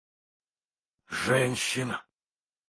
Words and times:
женщина 1.17 2.01